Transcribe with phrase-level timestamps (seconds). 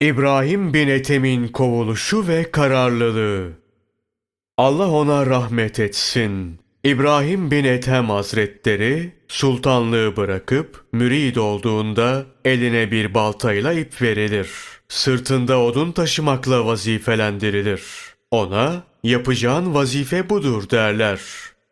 [0.00, 3.52] İbrahim bin Ethem'in kovuluşu ve kararlılığı.
[4.58, 6.58] Allah ona rahmet etsin.
[6.84, 14.50] İbrahim bin Ethem Hazretleri sultanlığı bırakıp mürid olduğunda eline bir baltayla ip verilir.
[14.88, 17.82] Sırtında odun taşımakla vazifelendirilir.
[18.30, 21.20] Ona yapacağın vazife budur derler.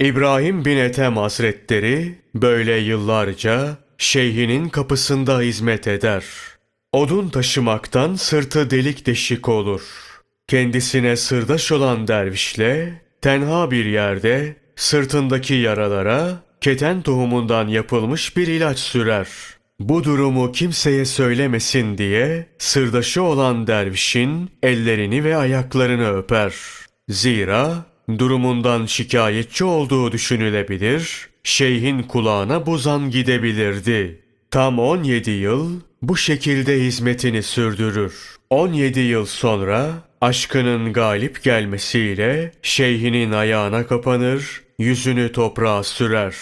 [0.00, 6.24] İbrahim bin Ethem Hazretleri böyle yıllarca şeyhinin kapısında hizmet eder.
[6.92, 9.82] Odun taşımaktan sırtı delik deşik olur.
[10.48, 19.28] Kendisine sırdaş olan dervişle tenha bir yerde sırtındaki yaralara keten tohumundan yapılmış bir ilaç sürer.
[19.80, 26.54] Bu durumu kimseye söylemesin diye sırdaşı olan dervişin ellerini ve ayaklarını öper.
[27.08, 27.86] Zira
[28.18, 34.20] durumundan şikayetçi olduğu düşünülebilir, şeyhin kulağına buzan gidebilirdi.
[34.50, 38.36] Tam 17 yıl bu şekilde hizmetini sürdürür.
[38.50, 46.36] 17 yıl sonra aşkının galip gelmesiyle şeyhinin ayağına kapanır, yüzünü toprağa sürer.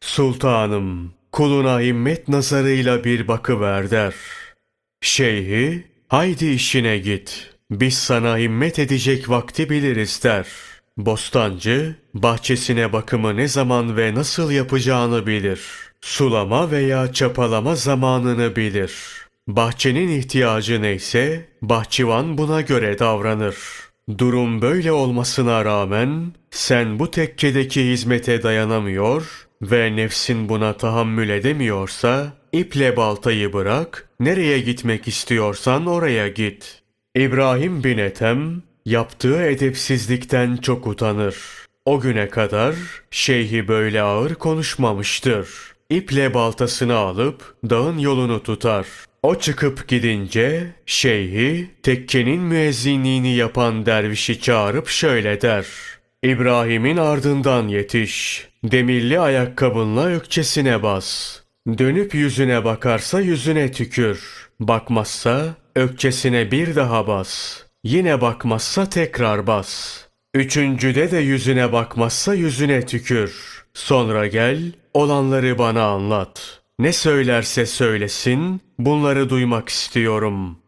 [0.00, 4.14] Sultanım, kuluna himmet nazarıyla bir bakıver der.
[5.00, 7.50] Şeyhi, haydi işine git.
[7.70, 10.46] Biz sana himmet edecek vakti biliriz der.
[10.96, 15.60] Bostancı, bahçesine bakımı ne zaman ve nasıl yapacağını bilir.
[16.00, 18.92] Sulama veya çapalama zamanını bilir.
[19.48, 23.56] Bahçenin ihtiyacı neyse, bahçıvan buna göre davranır.
[24.18, 32.96] Durum böyle olmasına rağmen, sen bu tekkedeki hizmete dayanamıyor ve nefsin buna tahammül edemiyorsa, iple
[32.96, 36.82] baltayı bırak, nereye gitmek istiyorsan oraya git.
[37.16, 41.36] İbrahim bin Ethem, yaptığı edepsizlikten çok utanır.
[41.84, 42.74] O güne kadar
[43.10, 45.48] şeyhi böyle ağır konuşmamıştır.
[45.90, 48.86] İple baltasını alıp dağın yolunu tutar.
[49.22, 55.66] O çıkıp gidince şeyhi tekkenin müezzinliğini yapan dervişi çağırıp şöyle der.
[56.22, 58.48] İbrahim'in ardından yetiş.
[58.64, 61.38] Demirli ayakkabınla ökçesine bas.
[61.78, 64.48] Dönüp yüzüne bakarsa yüzüne tükür.
[64.60, 67.62] Bakmazsa ökçesine bir daha bas.
[67.84, 70.00] Yine bakmazsa tekrar bas.
[70.34, 73.62] Üçüncüde de yüzüne bakmazsa yüzüne tükür.
[73.74, 76.62] Sonra gel, olanları bana anlat.
[76.78, 80.58] Ne söylerse söylesin, bunları duymak istiyorum.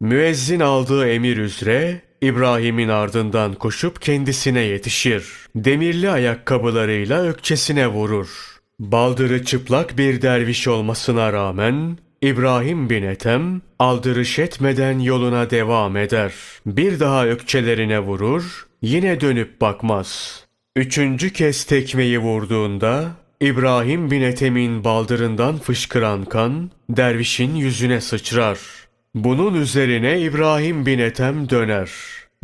[0.00, 5.24] Müezzin aldığı emir üzere İbrahim'in ardından koşup kendisine yetişir.
[5.56, 8.60] Demirli ayakkabılarıyla ökçesine vurur.
[8.78, 16.32] Baldırı çıplak bir derviş olmasına rağmen İbrahim bin Ethem aldırış etmeden yoluna devam eder.
[16.66, 20.40] Bir daha ökçelerine vurur, yine dönüp bakmaz.
[20.76, 23.10] Üçüncü kez tekmeyi vurduğunda
[23.40, 28.58] İbrahim bin Ethem'in baldırından fışkıran kan dervişin yüzüne sıçrar.
[29.14, 31.90] Bunun üzerine İbrahim bin Ethem döner.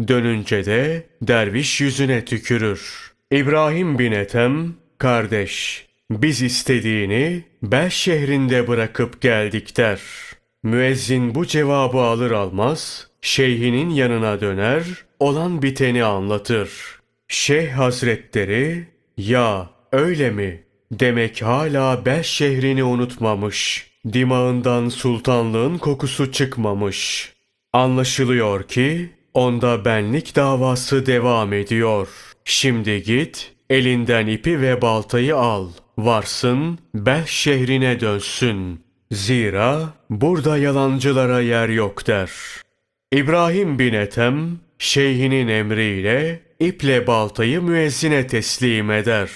[0.08, 3.12] Dönünce de derviş yüzüne tükürür.
[3.32, 10.00] İbrahim bin Ethem, kardeş, biz istediğini Bel şehrinde bırakıp geldik der.
[10.62, 14.84] Müezzin bu cevabı alır almaz, şeyhinin yanına döner,
[15.20, 16.70] olan biteni anlatır.
[17.28, 18.86] Şeyh hazretleri,
[19.16, 20.62] ya öyle mi?
[20.92, 23.90] Demek hala Bel şehrini unutmamış.
[24.12, 27.32] Dimağından sultanlığın kokusu çıkmamış.
[27.72, 32.08] Anlaşılıyor ki onda benlik davası devam ediyor.
[32.44, 35.68] Şimdi git, elinden ipi ve baltayı al.
[35.98, 38.80] Varsın, Bel şehrine dönsün.
[39.12, 42.30] Zira burada yalancılara yer yok der.
[43.12, 49.30] İbrahim bin Ethem, şeyhinin emriyle iple baltayı müezzine teslim eder.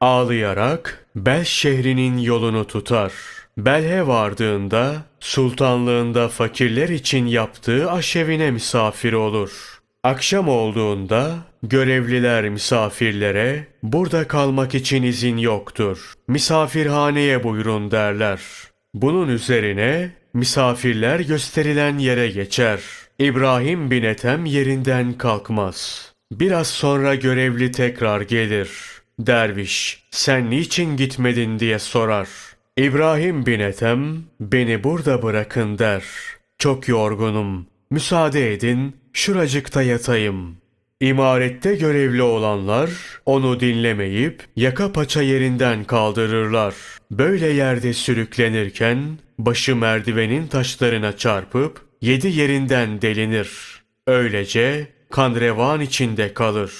[0.00, 3.12] Ağlayarak Bel şehrinin yolunu tutar.
[3.58, 9.75] Belhe vardığında sultanlığında fakirler için yaptığı aşevine misafir olur.
[10.06, 16.12] Akşam olduğunda görevliler misafirlere burada kalmak için izin yoktur.
[16.28, 18.40] Misafirhaneye buyurun derler.
[18.94, 22.80] Bunun üzerine misafirler gösterilen yere geçer.
[23.18, 26.12] İbrahim bin Ethem yerinden kalkmaz.
[26.32, 28.70] Biraz sonra görevli tekrar gelir.
[29.18, 32.28] Derviş, sen niçin gitmedin diye sorar.
[32.76, 36.04] İbrahim bin Ethem, beni burada bırakın der.
[36.58, 37.66] Çok yorgunum.
[37.90, 40.56] Müsaade edin, şuracıkta yatayım.
[41.00, 42.90] İmarette görevli olanlar
[43.26, 46.74] onu dinlemeyip yaka paça yerinden kaldırırlar.
[47.10, 53.50] Böyle yerde sürüklenirken başı merdivenin taşlarına çarpıp yedi yerinden delinir.
[54.06, 56.72] Öylece kan revan içinde kalır.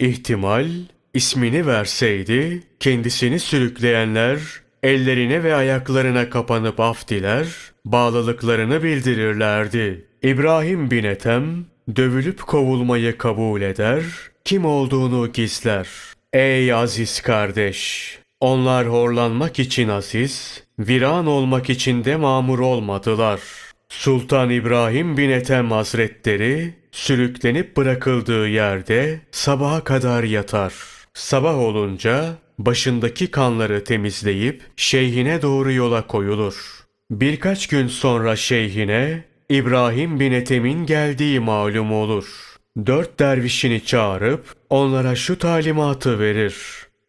[0.00, 0.68] İhtimal
[1.14, 4.38] ismini verseydi kendisini sürükleyenler
[4.82, 7.46] ellerine ve ayaklarına kapanıp af diler,
[7.84, 10.07] bağlılıklarını bildirirlerdi.
[10.22, 11.66] İbrahim bin Ethem
[11.96, 14.04] dövülüp kovulmayı kabul eder,
[14.44, 15.88] kim olduğunu gizler.
[16.32, 18.18] Ey aziz kardeş!
[18.40, 23.40] Onlar horlanmak için aziz, viran olmak için de mamur olmadılar.
[23.88, 30.74] Sultan İbrahim bin Ethem Hazretleri sürüklenip bırakıldığı yerde sabaha kadar yatar.
[31.14, 36.84] Sabah olunca başındaki kanları temizleyip şeyhine doğru yola koyulur.
[37.10, 42.56] Birkaç gün sonra şeyhine İbrahim bin Ethem'in geldiği malum olur.
[42.86, 46.54] Dört dervişini çağırıp onlara şu talimatı verir.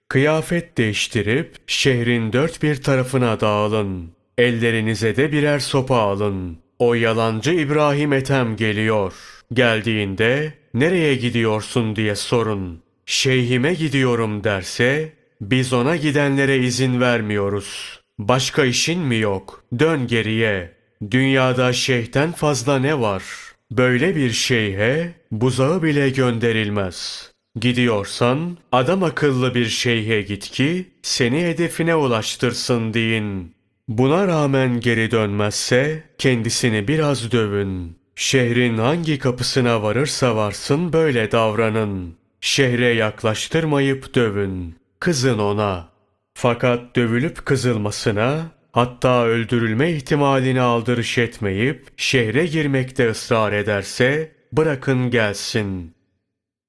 [0.08, 4.12] Kıyafet değiştirip şehrin dört bir tarafına dağılın.
[4.38, 6.58] Ellerinize de birer sopa alın.
[6.80, 9.14] O yalancı İbrahim Ethem geliyor.
[9.54, 12.82] Geldiğinde nereye gidiyorsun diye sorun.
[13.06, 18.00] Şeyhime gidiyorum derse biz ona gidenlere izin vermiyoruz.
[18.20, 19.64] Başka işin mi yok?
[19.80, 20.79] Dön geriye.
[21.12, 23.24] Dünyada şeyhten fazla ne var?
[23.72, 27.31] Böyle bir şeyhe buzağı bile gönderilmez.
[27.60, 33.56] Gidiyorsan adam akıllı bir şeyhe git ki seni hedefine ulaştırsın deyin.
[33.88, 37.98] Buna rağmen geri dönmezse kendisini biraz dövün.
[38.16, 42.16] Şehrin hangi kapısına varırsa varsın böyle davranın.
[42.42, 44.75] Şehre yaklaştırmayıp dövün.
[45.00, 45.90] Kızın ona.
[46.34, 55.94] Fakat dövülüp kızılmasına hatta öldürülme ihtimalini aldırış etmeyip şehre girmekte ısrar ederse bırakın gelsin.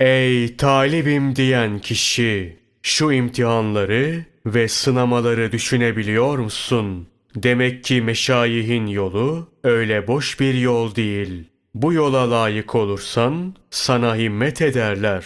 [0.01, 2.61] Ey talibim diyen kişi!
[2.83, 7.09] Şu imtihanları ve sınamaları düşünebiliyor musun?
[7.37, 11.45] Demek ki meşayihin yolu öyle boş bir yol değil.
[11.75, 15.25] Bu yola layık olursan sana himmet ederler.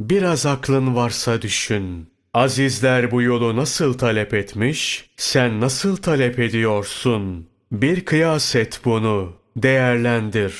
[0.00, 2.15] Biraz aklın varsa düşün.
[2.36, 7.48] Azizler bu yolu nasıl talep etmiş, sen nasıl talep ediyorsun?
[7.72, 10.54] Bir kıyas et bunu, değerlendir.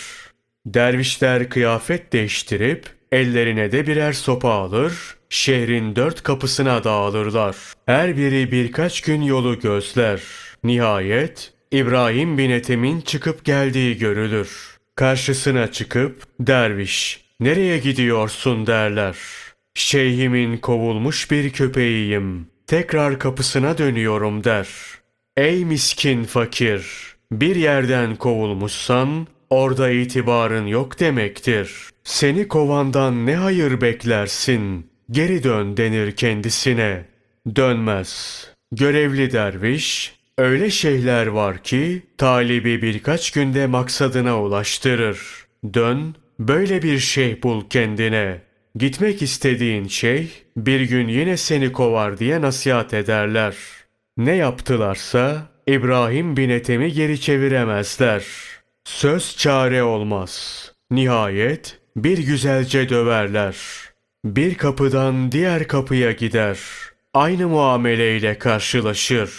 [0.66, 7.56] Dervişler kıyafet değiştirip ellerine de birer sopa alır, şehrin dört kapısına dağılırlar.
[7.86, 10.20] Her biri birkaç gün yolu gözler.
[10.64, 14.78] Nihayet İbrahim bin Ethem'in çıkıp geldiği görülür.
[14.94, 19.16] Karşısına çıkıp derviş nereye gidiyorsun derler.
[19.76, 22.46] Şeyhimin kovulmuş bir köpeğiyim.
[22.66, 24.68] Tekrar kapısına dönüyorum der.
[25.36, 26.86] Ey miskin fakir!
[27.32, 31.72] Bir yerden kovulmuşsan orada itibarın yok demektir.
[32.04, 34.86] Seni kovandan ne hayır beklersin?
[35.10, 37.04] Geri dön denir kendisine.
[37.56, 38.42] Dönmez.
[38.72, 45.18] Görevli derviş öyle şeyler var ki talibi birkaç günde maksadına ulaştırır.
[45.74, 48.45] Dön böyle bir şey bul kendine.''
[48.76, 53.56] Gitmek istediğin şey bir gün yine seni kovar diye nasihat ederler.
[54.16, 58.24] Ne yaptılarsa İbrahim bin Ethem'i geri çeviremezler.
[58.84, 60.72] Söz çare olmaz.
[60.90, 63.56] Nihayet bir güzelce döverler.
[64.24, 66.58] Bir kapıdan diğer kapıya gider.
[67.14, 69.30] Aynı muameleyle karşılaşır.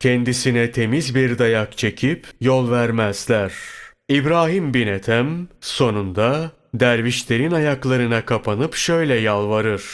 [0.00, 3.52] Kendisine temiz bir dayak çekip yol vermezler.
[4.08, 9.84] İbrahim bin Ethem sonunda dervişlerin ayaklarına kapanıp şöyle yalvarır.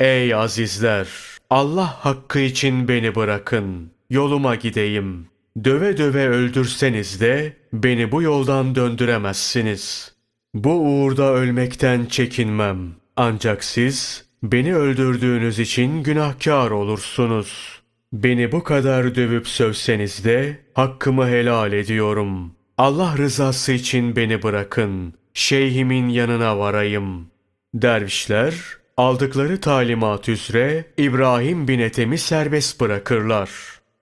[0.00, 1.08] Ey azizler!
[1.50, 3.90] Allah hakkı için beni bırakın.
[4.10, 5.26] Yoluma gideyim.
[5.64, 10.12] Döve döve öldürseniz de beni bu yoldan döndüremezsiniz.
[10.54, 12.78] Bu uğurda ölmekten çekinmem.
[13.16, 17.80] Ancak siz beni öldürdüğünüz için günahkar olursunuz.
[18.12, 22.52] Beni bu kadar dövüp sövseniz de hakkımı helal ediyorum.
[22.78, 27.26] Allah rızası için beni bırakın şeyhimin yanına varayım.
[27.74, 28.54] Dervişler
[28.96, 33.50] aldıkları talimat üzere İbrahim bin Ethem'i serbest bırakırlar.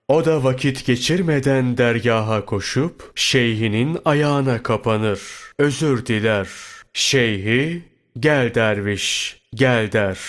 [0.07, 5.21] O da vakit geçirmeden dergaha koşup şeyhinin ayağına kapanır.
[5.59, 6.47] Özür diler.
[6.93, 7.83] Şeyhi
[8.19, 10.19] gel derviş gel der.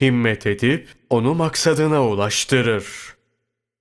[0.00, 2.84] Himmet edip onu maksadına ulaştırır.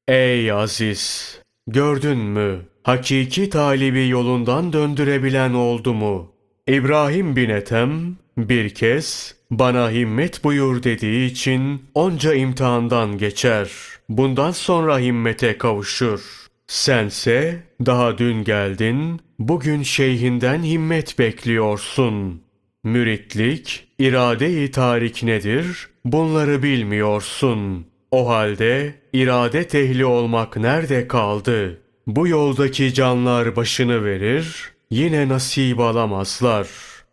[0.07, 1.35] Ey aziz!
[1.67, 2.59] Gördün mü?
[2.83, 6.38] Hakiki talibi yolundan döndürebilen oldu mu?
[6.69, 13.69] İbrahim bin Ethem bir kez bana himmet buyur dediği için onca imtihandan geçer.
[14.09, 16.19] Bundan sonra himmete kavuşur.
[16.67, 22.41] Sense daha dün geldin, bugün şeyhinden himmet bekliyorsun.
[22.83, 25.88] Müritlik, irade-i tarik nedir?
[26.05, 27.85] Bunları bilmiyorsun.
[28.11, 31.81] O halde irade tehli olmak nerede kaldı?
[32.07, 36.67] Bu yoldaki canlar başını verir, yine nasip alamazlar.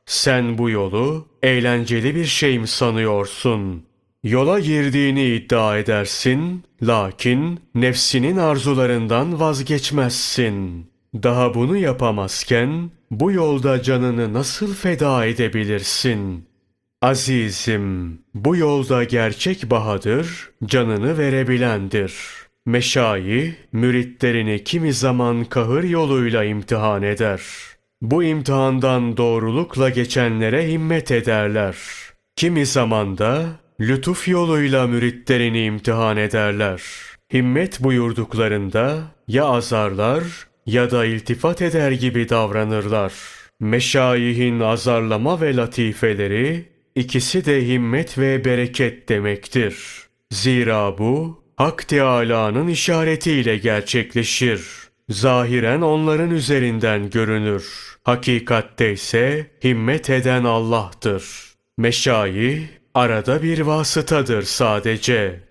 [0.07, 3.85] Sen bu yolu eğlenceli bir şey mi sanıyorsun?
[4.25, 10.87] Yola girdiğini iddia edersin, lakin nefsinin arzularından vazgeçmezsin.
[11.15, 16.47] Daha bunu yapamazken bu yolda canını nasıl feda edebilirsin?
[17.03, 22.15] Azizim, bu yolda gerçek bahadır, canını verebilendir.
[22.67, 27.41] Meşayi, müritlerini kimi zaman kahır yoluyla imtihan eder.
[28.03, 31.77] Bu imtihandan doğrulukla geçenlere himmet ederler.
[32.37, 33.47] Kimi zaman da
[33.81, 36.83] lütuf yoluyla müritlerini imtihan ederler.
[37.33, 40.23] Himmet buyurduklarında ya azarlar
[40.67, 43.13] ya da iltifat eder gibi davranırlar.
[43.61, 49.77] Meşayihin azarlama ve latifeleri ikisi de himmet ve bereket demektir.
[50.31, 54.63] Zira bu Hak Teâlâ'nın işaretiyle gerçekleşir.
[55.09, 57.97] Zahiren onların üzerinden görünür.
[58.05, 61.25] Hakikatte ise himmet eden Allah'tır.
[61.79, 65.46] Meşayi arada bir vasıtadır sadece.